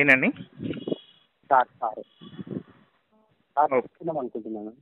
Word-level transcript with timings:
ఏంటండి 0.00 0.28
car 1.50 1.68
car 1.82 2.02
car. 3.56 3.70
తీసుకుందాం 3.82 4.18
అనుకుంటున్నాను. 4.18 4.72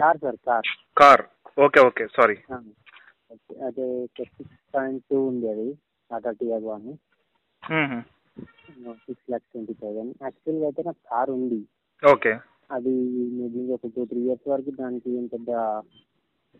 Car 0.00 0.18
sir 0.22 0.36
car. 0.46 0.68
Car. 0.98 1.22
Okay 1.64 1.80
okay. 1.80 2.04
Sorry. 2.16 2.36
అదే 3.66 4.06
సిక్స్ 4.06 4.58
పాయింట్ 4.74 5.04
టూ 5.10 5.18
ఉంది 5.26 5.46
అది. 5.50 5.68
టాటా 6.10 6.30
టియాగో 6.30 6.70
అని. 6.76 6.94
సిక్స్ 9.06 9.26
ల్యాక్స్ 9.30 9.50
ట్వంటీ 9.52 9.74
థౌసండ్ 9.82 10.14
యాక్చువల్గా 10.22 10.64
అయితే 10.64 10.82
నాకు 10.86 11.02
కార్ 11.10 11.30
ఉంది. 11.30 11.60
ఓకే. 12.12 12.32
అది 12.70 12.94
మేబీ 13.38 13.72
ఒక 13.72 13.86
టూ 13.96 14.04
త్రీ 14.04 14.20
ఇయర్స్ 14.20 14.48
వరకు 14.48 14.70
దానికి 14.80 15.10
ఏం 15.18 15.26
పెద్ద 15.26 15.50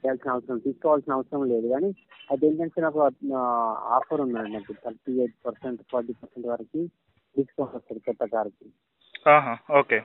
చేయాల్సిన 0.01 0.31
అవసరం 0.31 0.59
తీసుకోవాల్సిన 0.59 1.13
అవసరం 1.13 1.43
లేదు. 1.49 1.67
కానీ 1.69 1.91
అదేంటంటే 2.31 2.81
నాకు 2.83 3.01
ఆఫర్ 3.97 4.21
ఉందండి 4.21 4.53
నాకు. 4.53 4.73
Thirty 4.85 5.13
eight 5.19 5.35
percent 5.47 5.83
forty 5.93 6.13
percent 6.13 6.49
వరకు 6.49 6.83
డిస్కౌంట్ 7.39 7.77
వస్తుంది 7.77 8.01
కొత్త 8.01 8.25
కార్కి 8.25 8.67
ఓకే. 9.79 10.03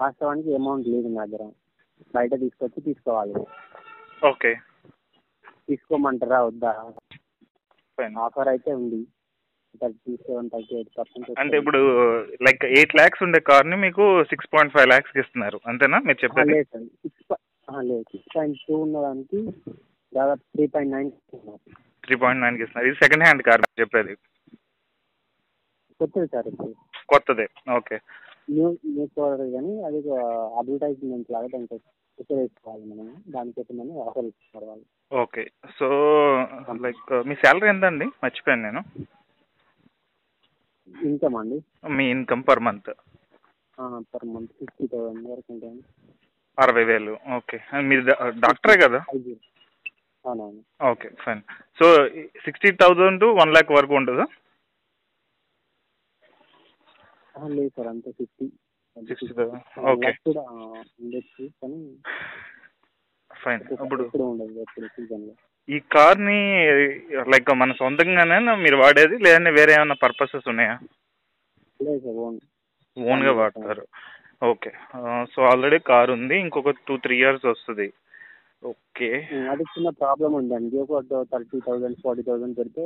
వాస్తవానికి 0.00 0.54
అమౌంట్ 0.54 0.88
లేదు 0.88 1.08
నా 1.08 1.24
దగ్గర. 1.24 1.50
బయట 2.16 2.34
తీసుకొచ్చి 2.34 2.80
తీసుకోవాలి. 2.80 3.34
ఓకే. 4.26 4.54
తీసుకోమంటారా 5.68 6.42
వద్దా? 6.42 6.92
ఆఫర్ 8.18 8.48
అయితే 8.48 8.74
ఉంది. 8.74 9.06
అంటే 11.38 11.56
ఇప్పుడు 11.58 11.78
లైక్ 12.42 12.64
ఎయిట్ 12.64 12.96
ల్యాక్స్ 12.96 13.22
ఉండే 13.22 13.40
కార్ని 13.40 13.76
మీకు 13.76 14.24
సిక్స్ 14.24 14.48
పాయింట్ 14.54 14.74
ఫైవ్ 14.74 14.88
ల్యాక్స్కి 14.88 15.20
ఇస్తున్నారు. 15.20 15.60
అంతేనా? 15.66 15.98
మీరు 15.98 16.24
చెప్పేది? 16.24 16.52
లేదు 16.52 16.84
సిక్స్ 16.84 17.32
లేదు. 17.80 18.02
సిక్స్ 18.02 18.36
పాయింట్ 18.36 18.58
టూ 18.68 18.76
ఉన్నదానికి 18.76 19.40
దాదాపు 20.14 20.40
three 20.40 20.66
point 20.66 20.92
nine 20.92 21.10
three 22.04 22.16
point 22.16 22.42
నైన్కి 22.42 22.62
ఇస్తున్నారు. 22.62 22.88
ఇది 22.88 22.96
సెకండ్ 23.04 23.24
హ్యాండ్ 23.24 23.42
కార్ 23.42 23.62
చెప్పేది. 23.80 24.16
కొత్తది 26.00 26.26
సార్ 26.26 26.48
కొత్తదే. 27.08 27.46
ఓకే. 27.76 27.96
న్యూ 28.50 28.66
న్యూ 28.86 29.06
ప్రోడక్ట్ 29.06 29.52
కానీ 29.52 29.72
అది 29.82 30.00
అడ్వర్టైజ్మెంట్ 30.58 31.30
లాగా 31.30 31.46
దానికి 33.28 33.72
మనం 33.72 34.00
ఆఫర్ 34.00 34.64
వాళ్ళు. 34.64 34.84
ఓకే. 35.12 35.50
సో 35.78 35.86
లైక్ 36.82 37.26
మీ 37.26 37.34
శాలరీ 37.34 37.68
ఎంత 37.68 37.84
అండి 37.84 38.06
మర్చిపోయాను 38.24 38.62
నేను. 38.62 38.82
ఇన్కమ్ 41.04 41.36
అండి. 41.36 41.58
మీ 41.88 42.10
income 42.10 42.42
per 42.48 42.60
month. 42.60 42.90
Per 44.14 44.24
month 44.24 44.50
fifty 44.58 44.86
thousand 44.86 45.30
వరకు 45.30 45.52
ఉంటుంది 45.52 45.82
అరవై 46.58 46.84
వేలు. 46.84 47.18
ఓకే. 47.36 47.60
మీరు 47.80 48.02
డాక్టరే 48.28 48.76
కదా? 48.86 49.00
అవునవును. 50.26 50.88
Okay 50.90 51.10
fine. 51.20 51.40
So 51.80 51.86
sixty 52.44 52.70
thousand 52.70 53.20
to 53.20 53.26
one 53.26 53.50
lakh 53.50 53.72
వరకు 53.72 53.94
ఉంటుందా? 53.94 54.26
లేదు 57.56 57.70
సార్ 57.76 57.88
అంతే 57.92 58.10
ఫిఫ్టీ. 58.10 58.46
60,000. 58.96 59.56
Okay. 59.92 60.12
కూడా 60.26 60.42
ఉండొచ్చు 61.00 61.44
కానీ 61.60 61.80
ఫైన్ 63.30 63.62
ఇప్పుడు 63.74 64.04
ఉండదు 64.30 64.64
సీజన్లో 64.94 65.34
ఈ 65.68 65.78
కార్ని 65.94 66.38
లైక్ 67.32 67.50
మన 67.62 67.72
సొంతంగానే 67.80 68.36
మీరు 68.64 68.76
వాడేది? 68.76 69.16
లేదంటే 69.24 69.50
వేరే 69.50 69.72
ఏమైనా 69.72 69.96
పర్పసెస్ 70.04 70.48
ఉన్నాయా? 70.48 70.74
లేదు 71.80 72.00
సార్ 72.04 72.18
ఓన్. 72.26 72.38
ఓన్గా 72.96 73.32
వాడతారు. 73.32 73.84
ఓకే. 74.42 74.70
సో 75.32 75.42
ఆల్రెడీ 75.42 75.78
కార్ 75.90 76.10
ఉంది 76.10 76.36
ఇంకొక 76.38 76.70
టూ 76.86 76.96
త్రీ 76.96 77.16
ఇయర్స్ 77.18 77.46
వస్తుంది. 77.46 77.86
ఓకే. 78.64 79.08
అది 79.52 79.64
చిన్న 79.72 79.88
ప్రాబ్లం 80.02 80.32
ఉందండి 80.32 80.76
ఒక 80.84 81.00
థర్టీ 81.32 81.60
థౌసండ్ 81.66 81.98
ఫార్టీ 82.04 82.22
థౌసండ్ 82.22 82.58
పెడితే 82.58 82.84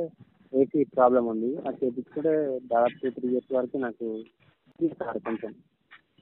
ఏసీ 0.59 0.79
ప్రాబ్లం 0.95 1.25
ఉంది. 1.33 1.49
అది 1.67 1.77
చేపించుకుంటే 1.81 2.31
దాదాపు 2.71 2.95
టూ 3.01 3.09
త్రీ 3.17 3.27
ఇయర్స్ 3.33 3.53
వరకు 3.57 3.77
నాకు 3.85 4.07
కొంచెం. 5.27 5.51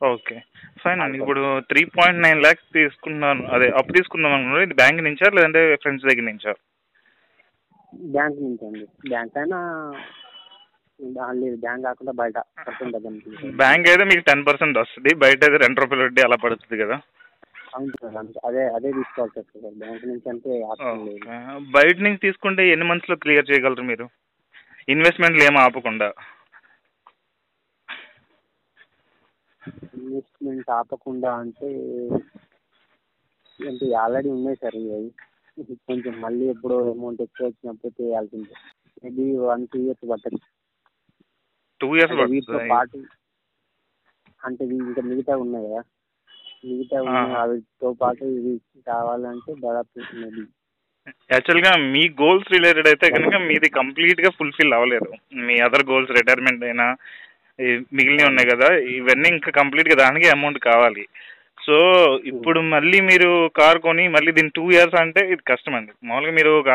ఓకే. 0.09 0.35
ఫైన్ 0.81 1.01
అండి. 1.03 1.17
ఇప్పుడు 1.21 1.43
త్రీ 1.69 1.81
పాయింట్ 1.97 2.23
నైన్ 2.25 2.41
ల్యాక్స్ 2.45 2.67
తీసుకున్నాను 2.77 3.41
అదే 3.55 3.67
అప్పు 3.79 3.95
తీసుకుందాం 3.97 4.33
అనుకున్నారు? 4.35 4.65
ఇది 4.67 4.77
బ్యాంక్ 4.81 5.05
నుంచా 5.07 5.29
లేదంటే 5.37 5.61
ఫ్రెండ్స్ 5.83 6.07
దగ్గర 6.09 6.25
నుంచా? 6.31 6.53
బ్యాంక్ 8.15 8.39
నుంచి 8.45 8.63
అండి. 8.69 8.85
బ్యాంక్ 9.09 9.37
అయినా 9.41 9.59
లేదు. 11.41 11.57
బ్యాంక్ 11.65 11.83
కాకుండా 11.87 12.13
బయట 12.21 12.37
పర్సెంట్ 12.67 12.93
దగ్గర 12.95 13.11
నుంచి 13.15 13.51
బ్యాంక్ 13.61 13.89
అయితే 13.91 14.03
మీకు 14.11 14.23
టెన్ 14.29 14.45
పర్సెంట్ 14.49 14.79
వస్తుంది. 14.83 15.11
బయట 15.23 15.39
అయితే 15.45 15.59
రెండు 15.65 15.81
రూపాయలు 15.81 16.05
వడ్డీ 16.07 16.21
అలా 16.27 16.37
పడుతుంది 16.45 16.77
కదా. 16.83 16.97
అవును 17.69 17.91
సార్ 18.01 18.15
అదే 18.47 18.63
అదే 18.77 18.89
తీసుకోవాల్సి 18.91 19.39
వస్తుంది 19.39 19.63
సార్. 19.65 19.77
బ్యాంక్ 19.81 20.05
నుంచి 20.09 20.27
అంటే 20.29 20.51
ఆప్షన్ 20.71 21.03
లేదు. 21.07 21.25
బయట 21.77 21.97
నుంచి 22.05 22.23
తీసుకుంటే 22.25 22.63
ఎన్ని 22.73 22.87
మంత్స్లో 22.91 23.15
క్లియర్ 23.23 23.49
చేయగలరు 23.51 23.85
మీరు? 23.91 24.05
ఇన్వెస్ట్మెంట్లు 24.87 25.43
ఏమీ 25.47 25.59
ఆపకుండా? 25.65 26.07
ఇన్వెస్ట్మెంట్ 29.97 30.69
ఆపకుండా 30.77 31.31
అంటే 31.41 31.69
అంటే 33.59 33.85
ఆల్రెడీ 34.01 34.29
ఉన్నాయి 34.29 34.57
సార్ 34.61 34.77
ఇవి 35.57 35.75
కొంచెం 35.89 36.13
మళ్ళీ 36.21 36.45
ఎప్పుడో 36.45 36.75
అమౌంట్ 36.91 37.21
ఎక్కువ 37.25 37.47
వచ్చినప్పుడు 37.47 37.93
చేయాల్సిందే. 37.99 38.55
మేబీ 39.03 39.25
వన్ 39.47 39.63
టూ 39.71 39.79
ఇయర్స్ 39.85 40.05
పట్టదు 40.11 40.39
టూ 41.81 41.89
ఇయర్స్ 41.97 42.15
వీటితో 42.31 42.59
పాటు 42.71 42.99
అంటే 44.41 44.63
ఇంకా 44.79 45.01
మిగతా 45.09 45.33
ఉన్నాయి? 45.37 45.65
కదా 45.67 45.81
మిగతా. 46.63 46.99
వాటితో 47.33 47.89
పాటు 48.01 48.25
ఇవి 48.37 48.53
కావాలంటే 48.87 49.51
దాదాపు 49.65 49.99
మేబీ 50.21 50.43
యాక్చువల్గా 51.33 51.71
మీ 51.93 52.01
గోల్స్ 52.21 52.51
రిలేటెడ్ 52.53 52.87
అయితే 52.87 53.07
కనుక 53.09 53.35
మీది 53.49 53.69
కంప్లీట్గా 53.69 54.29
ఫుల్ఫిల్ 54.29 54.73
అవ్వలేదు. 54.73 55.09
మీ 55.47 55.55
అదర్ 55.59 55.85
గోల్స్ 55.91 56.11
రిటైర్మెంట్ 56.17 56.63
అయినా 56.63 56.87
ఈ 57.59 57.69
మిగిలినవి 57.97 58.29
ఉన్నాయి 58.29 58.51
కదా 58.51 58.67
ఇవన్నీ 58.97 59.29
ఇంకా 59.29 59.51
కంప్లీట్గా 59.51 59.95
దానికి 59.95 60.27
అమౌంట్ 60.29 60.59
కావాలి. 60.59 61.03
సో 61.65 61.77
ఇప్పుడు 62.23 62.59
మళ్ళీ 62.73 62.99
మీరు 63.01 63.49
కార్ 63.59 63.79
కొని 63.79 64.07
మళ్ళీ 64.07 64.31
దీని 64.31 64.49
టూ 64.49 64.71
ఇయర్స్ 64.71 64.95
అంటే 64.95 65.21
ఇది 65.33 65.41
కష్టం 65.51 65.75
అండి. 65.75 65.91
మామూలుగా 66.07 66.31
మీరు 66.31 66.51
ఒక 66.61 66.69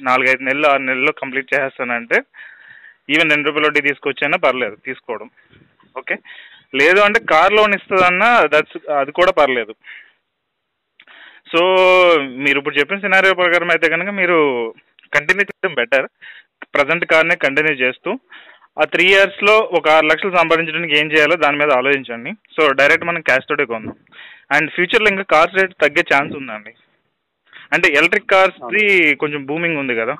నాలుగైదు 0.00 0.42
నెలలు 0.42 0.66
ఆరు 0.72 0.82
నెలల్లో 0.82 1.12
కంప్లీట్ 1.12 1.52
చేసేస్తానంటే 1.54 2.18
ఈవెన్ 3.08 3.30
రెండు 3.30 3.48
రూపాయల 3.48 3.68
వడ్డీ 3.68 3.80
తీసుకొచ్చైనా 3.88 4.36
పర్లేదు 4.36 4.76
తీసుకోవడం. 4.88 5.30
ఓకే? 5.96 6.16
లేదు 6.74 7.00
అంటే 7.00 7.20
కార్ 7.32 7.52
లోన్ 7.52 7.74
ఇస్తుందన్నా 7.74 8.30
దట్స్ 8.54 8.78
అది 9.00 9.12
కూడా 9.12 9.32
పర్లేదు. 9.38 9.74
సో 11.52 11.60
మీరు 12.44 12.58
ఇప్పుడు 12.58 12.78
చెప్పిన 12.78 12.98
సినారియో 12.98 13.34
ప్రకారం 13.34 13.68
అయితే 13.70 13.88
కనుక 13.88 14.08
మీరు 14.20 14.38
కంటిన్యూ 15.16 15.44
చేయడం 15.44 15.74
బెటర్ 15.74 16.06
ప్రజెంట్ 16.74 17.04
కార్నే 17.12 17.36
కంటిన్యూ 17.36 17.74
చేస్తూ 17.74 18.10
ఆ 18.80 18.84
త్రీ 18.84 19.04
ఇయర్స్లో 19.08 19.54
ఒక 19.78 19.88
ఆరు 19.88 20.06
లక్షలు 20.06 20.36
సంపాదించడానికి 20.36 20.98
ఏం 20.98 21.06
చేయాలో 21.12 21.36
దాని 21.36 21.58
మీద 21.58 21.70
ఆలోచించండి. 21.72 22.32
సో 22.56 22.72
డైరెక్ట్ 22.72 23.06
మనం 23.06 23.20
క్యాష్ 23.20 23.48
తోటే 23.48 23.64
కొందాం. 23.64 23.94
అండ్ 24.54 24.70
ఫ్యూచర్లో 24.70 25.08
ఇంకా 25.10 25.22
కార్స్ 25.22 25.56
రేట్ 25.58 25.74
తగ్గే 25.84 26.04
ఛాన్స్ 26.14 26.36
ఉందండి. 26.36 26.72
అంటే 27.72 27.88
ఎలక్ట్రిక్ 27.92 28.30
కార్స్ది 28.30 29.14
కొంచెం 29.14 29.46
బూమింగ్ 29.46 29.76
ఉంది 29.76 29.94
కదా. 29.96 30.16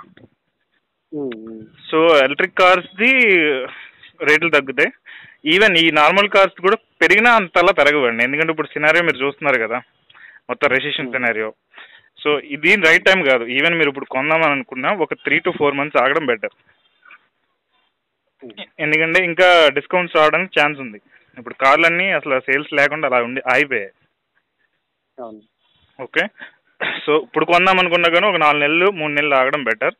సో 1.90 1.98
ఎలక్ట్రిక్ 2.18 2.58
కార్స్ది 2.58 3.12
రేట్లు 4.28 4.50
తగ్గుతాయి. 4.50 4.92
ఈవెన్ 5.44 5.76
ఈ 5.82 5.86
నార్మల్ 6.00 6.32
కార్స్ 6.34 6.64
కూడా 6.66 6.76
పెరిగినా 7.02 7.30
అంతలా 7.38 7.72
పెరగవండి. 7.80 8.24
ఎందుకంటే 8.26 8.52
ఇప్పుడు 8.54 8.72
సినారియో 8.74 9.02
మీరు 9.08 9.22
చూస్తున్నారు 9.24 9.58
కదా 9.64 9.78
మొత్తం 10.50 10.68
రెసిషన్ 10.76 11.12
సినారియో 11.14 11.50
సో 12.22 12.30
ఇది 12.54 12.70
రైట్ 12.86 13.06
టైం 13.08 13.20
కాదు. 13.30 13.44
ఈవెన్ 13.56 13.76
మీరు 13.78 13.90
ఇప్పుడు 13.92 14.08
కొందామని 14.14 14.54
అనుకున్నా 14.56 14.90
ఒక 15.04 15.14
త్రీ 15.24 15.36
టు 15.46 15.50
ఫోర్ 15.58 15.78
మంత్స్ 15.80 16.00
ఆగడం 16.02 16.26
బెటర్ 16.30 16.54
ఎందుకంటే 18.84 19.18
ఇంకా 19.28 19.48
డిస్కౌంట్స్ 19.76 20.16
రావడానికి 20.18 20.56
ఛాన్స్ 20.58 20.78
ఉంది. 20.84 20.98
ఇప్పుడు 21.38 21.56
కార్లన్నీ 21.62 22.06
అసలు 22.18 22.34
సేల్స్ 22.48 22.72
లేకుండా 22.78 23.08
అలా 23.08 23.18
ఉండి 23.28 23.40
ఆగిపోయాయి. 23.52 23.92
ఓకే 26.06 26.22
సో 27.04 27.12
ఇప్పుడు 27.26 27.44
కొందాం 27.52 27.78
అనుకున్నా 27.82 28.08
కానీ 28.14 28.26
ఒక 28.30 28.40
నాలుగు 28.44 28.62
నెలలు 28.64 28.88
మూడు 28.98 29.12
నెలలు 29.18 29.34
ఆగడం 29.40 29.62
బెటర్ 29.68 29.94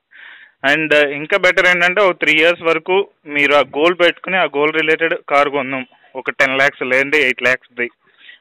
అండ్ 0.66 0.94
ఇంకా 1.18 1.36
బెటర్ 1.44 1.68
ఏంటంటే 1.70 2.00
ఒక 2.02 2.16
త్రీ 2.22 2.32
ఇయర్స్ 2.38 2.62
వరకు 2.68 2.96
మీరు 3.36 3.54
ఆ 3.54 3.62
గోల్ 3.76 3.94
పెట్టుకుని 4.02 4.36
ఆ 4.38 4.46
గోల్ 4.56 4.72
రిలేటెడ్ 4.78 5.14
కార్ 5.32 5.50
కొందాం 5.56 5.84
ఒక 6.14 6.34
టెన్ 6.40 6.58
ల్యాక్స్ 6.60 6.82
లేదంటే 6.90 7.18
ఎయిట్ 7.24 7.44
ల్యాక్స్ది 7.46 7.88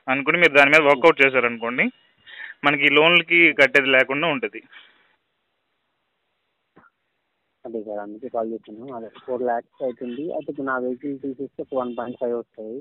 అనుకుని 0.07 0.37
మీరు 0.41 0.53
దాని 0.57 0.73
మీద 0.73 0.83
వర్కౌట్ 0.87 1.21
చేశారనుకోండి 1.23 1.85
మనకి 2.65 2.87
లోన్లకి 2.95 3.39
కట్టేది 3.59 3.89
లేకుండా 3.95 4.27
ఉంటుంది. 4.27 4.59
అదే 7.65 7.79
సార్ 7.85 8.01
అందుకే 8.03 8.27
కాల్ 8.33 8.51
చేస్తున్నాను 8.53 8.93
అదే 8.97 9.07
ఫోర్ 9.21 9.43
ల్యాక్స్ 9.43 9.83
అవుతుంది 9.85 10.25
అయితే 10.35 10.63
నా 10.67 10.75
వెహికల్ 10.83 11.15
తీసేస్తే 11.23 11.63
వన్ 11.79 11.93
పాయింట్ 11.97 12.19
ఫైవ్ 12.21 12.35
వస్తుంది 12.35 12.77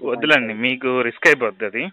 వద్దులండి 0.00 0.54
మీకు 0.64 0.90
రిస్క్ 1.08 1.26
అయిపోద్ది 1.28 1.66
అది. 1.70 1.84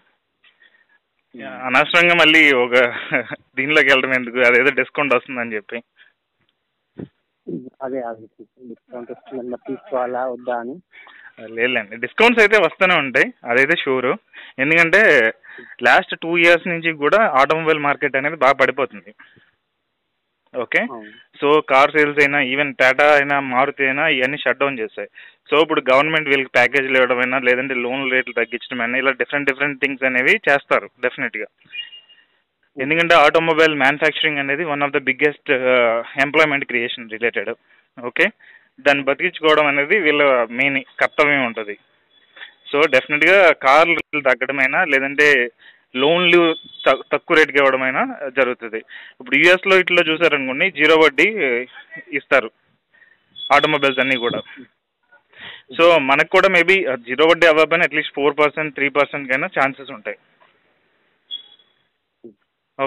అనవసరంగా 1.38 2.14
మళ్ళీ 2.14 2.52
ఒక 2.52 2.72
దీనిలోకి 3.56 3.88
వెళ్ళడం 3.88 4.14
ఎందుకు? 4.14 4.38
అదేదో 4.38 4.70
డిస్కౌంట్ 4.70 5.14
వస్తుందని 5.14 5.54
చెప్పి. 5.54 5.78
అదే 7.82 8.00
అది. 8.00 8.26
డిస్కౌంట్ 8.68 9.12
తీసుకోవాలా 9.68 10.26
వద్దా 10.26 10.56
అని? 10.56 10.76
లేదులేండి. 11.50 11.96
డిస్కౌంట్స్ 11.96 12.42
అయితే 12.42 12.58
వస్తూనే 12.62 12.94
ఉంటాయి. 12.98 13.34
అదైతే 13.44 13.76
షూరు 13.76 14.18
ఎందుకంటే 14.58 15.32
లాస్ట్ 15.82 16.20
టూ 16.22 16.38
ఇయర్స్ 16.38 16.68
నుంచి 16.68 16.92
కూడా 16.92 17.26
ఆటోమొబైల్ 17.26 17.78
మార్కెట్ 17.78 18.16
అనేది 18.16 18.36
బాగా 18.36 18.52
పడిపోతుంది. 18.52 19.14
ఓకే? 20.56 20.86
సో 21.40 21.60
కార్ 21.60 21.90
సేల్స్ 21.90 22.18
అయినా 22.18 22.40
ఈవెన్ 22.40 22.74
టాటా 22.74 23.14
అయినా 23.14 23.40
మారుతి 23.40 23.84
అయినా 23.84 24.08
ఇవన్నీ 24.08 24.38
షట్ 24.38 24.58
డౌన్ 24.58 24.78
చేస్తాయి 24.78 25.08
సో 25.50 25.58
ఇప్పుడు 25.64 25.80
గవర్నమెంట్ 25.90 26.30
వీళ్ళకి 26.30 26.52
ప్యాకేజీలు 26.56 26.98
ఇవ్వడం 26.98 27.20
అయినా 27.22 27.38
లేదంటే 27.48 27.74
లోన్ 27.84 28.02
రేట్లు 28.14 28.34
తగ్గించడం 28.40 28.80
అయినా 28.84 28.98
ఇలా 29.02 29.12
డిఫరెంట్ 29.20 29.48
డిఫరెంట్ 29.50 29.80
థింగ్స్ 29.84 30.06
అనేవి 30.08 30.34
చేస్తారు 30.48 30.88
డెఫినెట్గా 31.04 31.48
ఎందుకంటే 32.76 33.14
ఆటోమొబైల్ 33.26 33.74
మ్యానుఫ్యాక్చరింగ్ 33.82 34.42
అనేది 34.42 34.64
one 34.72 34.84
of 34.86 34.94
the 34.96 35.00
biggest 35.08 35.50
employment 36.24 36.68
creation 36.70 37.12
related 37.14 37.50
okay 37.98 38.26
దాన్ని 38.86 39.02
బతికించుకోవడం 39.08 39.66
అనేది 39.70 39.96
వీళ్ళ 40.04 40.22
మెయిన్ 40.58 40.78
కర్తవ్యం 41.00 41.42
ఉంటుంది. 41.48 41.74
సో 42.70 42.78
డెఫినెట్గా 42.94 43.38
కార్లు 43.66 44.20
తగ్గడమైనా 44.28 44.80
లేదంటే 44.92 45.26
లోన్లు 45.94 46.42
తక్కువ 47.12 47.36
రేటుకి 47.36 47.58
ఇవ్వడమైనా 47.60 48.02
జరుగుతుంది. 48.38 48.80
ఇప్పుడు 49.20 49.36
యూఎస్లో 49.40 49.76
ఇట్లా 49.82 50.02
చూసారనుకోండి 50.10 50.66
జీరో 50.78 50.96
వడ్డీ 51.04 51.26
ఇస్తారు. 52.18 52.50
ఆటోమొబైల్స్ 53.56 54.02
అన్నీ 54.04 54.16
కూడా. 54.26 54.40
సో 55.76 55.84
మనకు 56.10 56.30
కూడా 56.36 56.48
మేబీ 56.56 56.76
జీరో 57.08 57.24
వడ్డీ 57.30 57.46
అవ్వకపోయినా 57.50 57.86
at least 57.86 58.16
four 58.18 58.34
percent 58.40 58.74
three 58.76 58.86
percent 58.98 59.28
కైనా 59.30 59.48
ఛాన్సెస్ 59.56 59.92
ఉంటాయి. 59.96 60.18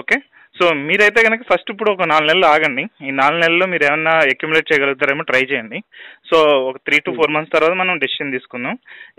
ఓకే? 0.00 0.16
సో 0.58 0.64
మీరైతే 0.88 1.20
కనుక 1.26 1.44
ఫస్ట్ 1.50 1.70
ఇప్పుడు 1.72 1.90
ఒక 1.94 2.06
నాలుగు 2.10 2.28
నెలలు 2.30 2.46
ఆగండి. 2.54 2.82
ఈ 3.06 3.10
నాలుగు 3.20 3.40
నెలల్లో 3.42 3.66
మీరు 3.72 3.84
ఏమన్నా 3.88 4.12
అక్యుములేట్ 4.32 4.68
చేయగలుగుతారేమో 4.70 5.22
ట్రై 5.30 5.42
చేయండి. 5.52 5.78
సో 6.30 6.36
ఒక 6.68 6.76
త్రీ 6.86 6.96
టు 7.06 7.14
ఫోర్ 7.18 7.34
మంత్స్ 7.36 7.54
తర్వాత 7.54 7.74
మనం 7.82 7.98
డెసిషన్ 8.04 8.34
తీసుకుందాం. 8.36 8.76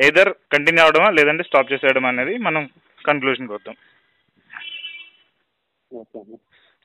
ఏదర్ 0.07 0.31
కంటిన్యూ 0.55 0.83
అవడమా 0.85 1.09
లేదంటే 1.19 1.45
స్టాప్ 1.49 1.71
చేసేయడం 1.73 2.05
అనేది 2.11 2.35
మనం 2.47 2.63
కన్క్లూషన్కి 3.09 3.53
వద్దాం 3.53 3.75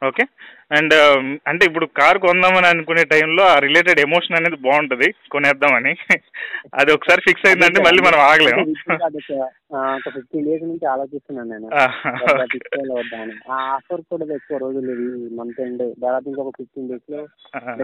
ఓకే? 0.02 0.24
అండి 0.70 0.96
అండ్ 0.98 1.38
అంటే 1.48 1.66
ఇప్పుడు 1.66 1.86
కార్ 1.86 2.18
కొందామని 2.18 2.66
అనుకునే 2.66 3.02
టైంలో 3.04 3.42
ఆ 3.42 3.58
రిలేటెడ్ 3.58 4.00
ఎమోషన్ 4.00 4.36
అనేది 4.36 4.56
బాగుంటుంది. 4.56 5.08
కొనేద్దామని. 5.30 5.92
అది 6.74 6.92
ఒకసారి 6.92 7.20
ఫిక్స్ 7.20 7.46
అయిందంటే 7.46 7.80
మళ్ళీ 7.82 8.02
మనం 8.02 8.20
ఆగలేము. 8.20 8.64
ఫిఫ్టీన్ 10.06 10.46
డేస్ 10.46 10.62
నుంచి 10.62 10.86
ఆలోచిస్తున్నాను 10.86 11.50
నేను. 11.50 11.68
ఆ 13.50 13.58
ఆఫర్ 13.74 14.02
కూడా 14.10 14.34
ఎక్కువ 14.34 14.58
రోజులు 14.58 14.94
మంత్ 15.30 15.60
ఎండ్ 15.60 15.84
దాదాపు 15.98 16.28
ఇంకొక 16.28 16.52
ఫిఫ్టీన్ 16.56 16.88
డేస్లో 16.88 17.20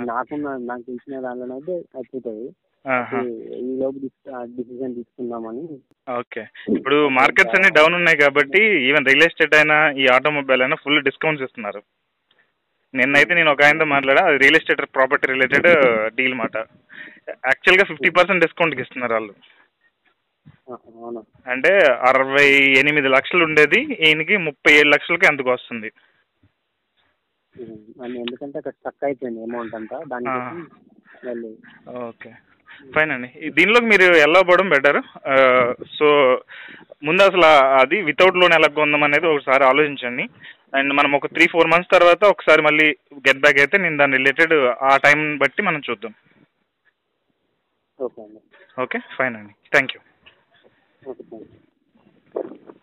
నాకున్న 0.05 0.57
నాకు 0.57 0.83
తెలిసిన 0.83 1.21
దానిలో 1.21 1.55
అయితే 1.55 1.77
అయిపోతుంది 1.97 2.47
ఈ 3.59 3.79
లోపు 3.79 3.99
డిసిజన్ 4.47 4.95
తీసుకుందామని. 4.95 5.63
ఓకే. 6.09 6.43
ఇప్పుడు 6.77 7.09
మార్కెట్స్ 7.09 7.57
అన్ని 7.57 7.71
డౌన్ 7.71 7.95
ఉన్నాయి 7.95 8.17
కాబట్టి 8.17 8.61
ఈవెన్ 8.89 9.07
రియల్ 9.07 9.23
ఎస్టేట్ 9.23 9.55
అయినా 9.55 9.91
ఈ 9.91 10.07
ఆటోమొబైల్ 10.07 10.63
అయినా 10.63 10.77
ఫుల్ 10.77 11.03
డిస్కౌంట్స్ 11.03 11.45
ఇస్తున్నారు. 11.45 11.81
నిన్నైతే 12.95 13.35
నేను 13.35 13.51
ఒక 13.53 13.63
ఆయనతో 13.65 13.85
మాట్లాడా 13.85 14.23
అది 14.27 14.39
real 14.39 14.57
estate 14.57 14.83
property 14.95 15.27
related 15.33 15.69
deal 16.15 16.35
మాట. 16.35 16.57
యాక్చువల్గా 17.31 17.85
ఫిఫ్టీ 17.85 18.11
పర్సెంట్ 18.11 18.45
డిస్కౌంట్కి 18.45 18.83
ఇస్తున్నారు 18.83 19.13
వాళ్ళు. 19.13 19.35
అంటే 21.47 21.73
అరవై 22.09 22.49
ఎనిమిది 22.81 23.09
లక్షలు 23.09 23.45
ఉండేది 23.45 23.81
ఈయనకి 24.09 24.37
ముప్పై 24.37 24.73
ఏడు 24.73 24.89
లక్షలకి 24.89 25.27
ఎందుకు 25.27 25.51
వస్తుంది. 25.51 25.91
ఎందుకంటే 28.05 28.59
అక్కడ 28.59 28.73
స్టక్ 28.73 29.05
అయిపోయింది 29.05 29.43
అమౌంట్ 29.43 29.75
అంతా 29.75 29.97
ఓకే. 32.09 32.31
ఫైన్ 32.95 33.11
అండి. 33.11 33.51
దీనిలోకి 33.51 33.87
మీరు 33.87 34.03
ఎలా 34.03 34.41
పోవడం 34.43 34.69
బెటర్ 34.69 34.99
సో 35.99 36.09
ముందు 37.03 37.23
అసలు 37.23 37.47
అది 37.81 38.03
వితౌట్ 38.03 38.37
లోన్ 38.37 38.53
ఎలా 38.53 38.69
కొందాం 38.69 39.05
అనేది 39.05 39.27
ఒకసారి 39.27 39.65
ఆలోచించండి. 39.65 40.25
అండ్ 40.79 40.93
మనం 40.99 41.11
ఒక 41.19 41.29
త్రీ 41.35 41.45
ఫోర్ 41.53 41.71
మంత్స్ 41.73 41.93
తర్వాత 41.95 42.23
ఒకసారి 42.35 42.63
మళ్ళీ 42.69 42.87
గెట్ 43.27 43.43
బ్యాక్ 43.45 43.61
అయితే 43.63 43.77
నేను 43.85 43.99
దాని 44.01 44.19
రిలేటెడ్ 44.21 44.55
ఆ 44.91 44.93
టైం 45.07 45.21
బట్టి 45.43 45.63
మనం 45.69 45.81
చూద్దాం. 45.89 46.15
ఓకే 47.99 48.21
అండి. 48.25 48.41
ఓకే 48.85 48.99
ఫైన్ 49.19 49.37
అండి. 49.41 49.55
Thank 49.75 49.95
you 49.97 50.01
okay 51.03 51.23
thank 51.31 51.53
you 51.53 52.75